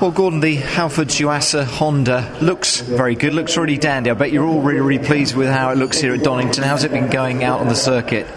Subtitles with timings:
[0.00, 4.10] Well, Gordon, the Halfords Yuasa Honda looks very good, looks really dandy.
[4.10, 6.62] I bet you're all really, really pleased with how it looks here at Donington.
[6.62, 8.28] How's it been going out on the circuit?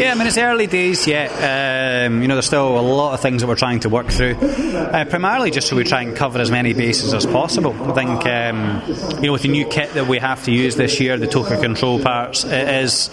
[0.00, 1.30] Yeah, I mean, it's early days yet.
[2.08, 4.34] Um, you know, there's still a lot of things that we're trying to work through.
[4.34, 7.72] Uh, primarily just so we try and cover as many bases as possible.
[7.88, 8.82] I think, um,
[9.20, 11.60] you know, with the new kit that we have to use this year, the TOCA
[11.60, 13.10] control parts, it is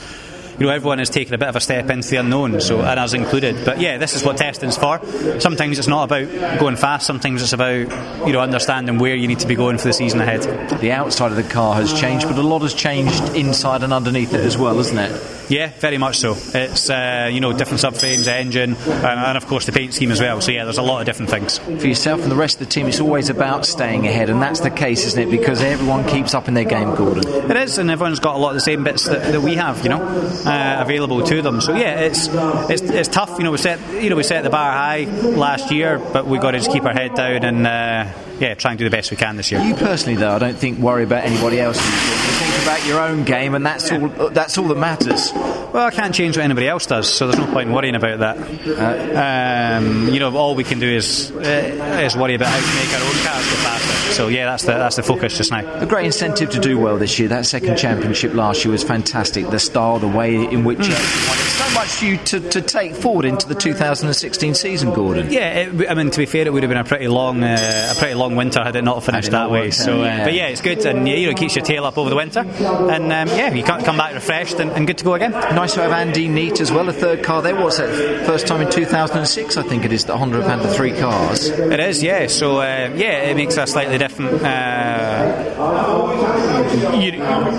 [0.59, 2.99] you know, everyone is taking a bit of a step into the unknown, so and
[2.99, 3.65] us included.
[3.65, 4.99] But yeah, this is what testing's for.
[5.39, 7.07] Sometimes it's not about going fast.
[7.07, 10.21] Sometimes it's about you know understanding where you need to be going for the season
[10.21, 10.41] ahead.
[10.79, 14.33] The outside of the car has changed, but a lot has changed inside and underneath
[14.33, 15.33] it as well, isn't it?
[15.49, 16.35] Yeah, very much so.
[16.53, 20.21] It's uh, you know different subframes, engine, and, and, of course the paint scheme as
[20.21, 20.39] well.
[20.41, 21.57] So yeah, there's a lot of different things.
[21.57, 24.61] For yourself and the rest of the team, it's always about staying ahead, and that's
[24.61, 25.31] the case, isn't it?
[25.31, 27.51] Because everyone keeps up in their game, Gordon.
[27.51, 29.83] It is, and everyone's got a lot of the same bits that, that we have,
[29.83, 30.01] you know,
[30.45, 31.61] uh, available to them.
[31.61, 33.37] So yeah, it's, it's it's tough.
[33.37, 36.37] You know, we set you know we set the bar high last year, but we
[36.39, 37.67] got to just keep our head down and.
[37.67, 39.61] Uh, yeah, try and do the best we can this year.
[39.61, 41.77] You personally, though, I don't think worry about anybody else.
[41.77, 44.07] You think about your own game, and that's all.
[44.29, 45.31] That's all that matters.
[45.33, 48.19] Well, I can't change what anybody else does, so there's no point in worrying about
[48.19, 48.37] that.
[48.67, 52.75] Uh, um, you know, all we can do is uh, is worry about how to
[52.75, 53.82] make our own cars go faster.
[54.13, 55.81] So yeah, that's the that's the focus just now.
[55.81, 57.29] A great incentive to do well this year.
[57.29, 59.49] That second championship last year was fantastic.
[59.49, 60.77] The style, the way in which.
[60.77, 61.43] Mm.
[61.53, 65.31] So much for you to, to take forward into the 2016 season, Gordon.
[65.31, 67.93] Yeah, it, I mean to be fair, it would have been a pretty long, uh,
[67.95, 69.71] a pretty long winter had it not finished that way.
[69.71, 70.23] So, uh, yeah.
[70.25, 72.41] but yeah, it's good, and you know, it keeps your tail up over the winter,
[72.41, 75.31] and um, yeah, you can't come back refreshed and, and, good to go again.
[75.31, 77.55] Nice to have Andy Neate as well, a third car there.
[77.55, 78.25] What's that?
[78.25, 81.49] First time in 2006, I think it is that Honda have had the three cars.
[81.49, 82.27] It is, yeah.
[82.27, 86.32] So uh, yeah, it makes a slightly different, uh,
[86.73, 87.11] you,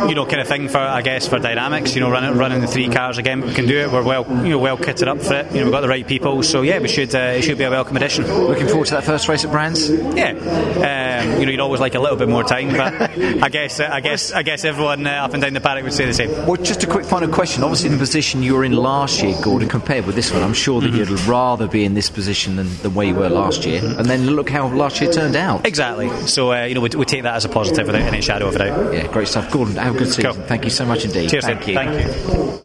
[0.08, 1.94] you, know, kind of thing for I guess for dynamics.
[1.94, 3.90] You know, running running the three cars again, we can do it.
[3.90, 5.52] We're well, you know, well kitted up for it.
[5.52, 7.64] You know, we've got the right people, so yeah, we should uh, it should be
[7.64, 8.26] a welcome addition.
[8.26, 9.90] Looking forward to that first race at Brands.
[9.90, 10.30] Yeah.
[10.30, 12.94] Um, you know, you'd always like a little bit more time, but
[13.42, 15.92] I guess uh, I guess I guess everyone uh, up and down the paddock would
[15.92, 16.30] say the same.
[16.46, 17.62] Well, just a quick final question.
[17.62, 20.80] Obviously, the position you were in last year, Gordon, compared with this one, I'm sure
[20.80, 21.12] that mm-hmm.
[21.12, 23.82] you'd rather be in this position than the way you were last year.
[23.84, 25.66] And then look how last year turned out.
[25.66, 26.08] Exactly.
[26.26, 28.56] So uh, you know, we, we, take that as a positive without any shadow of
[28.56, 28.94] a doubt.
[28.94, 29.76] Yeah, great stuff, Gordon.
[29.76, 30.32] Have a good season.
[30.32, 30.42] Cool.
[30.44, 31.31] Thank you so much indeed.
[31.31, 31.44] Cheers.
[31.44, 31.75] Thank you.
[31.75, 32.60] Thank you.